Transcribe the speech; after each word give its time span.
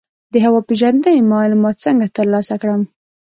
د 0.33 0.35
هوا 0.45 0.61
پیژندنې 0.69 1.29
معلومات 1.33 1.75
څنګه 1.85 2.05
ترلاسه 2.17 2.55
کړم؟ 2.61 2.81